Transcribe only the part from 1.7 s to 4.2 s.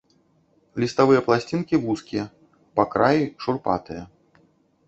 вузкія, па краі шурпатыя.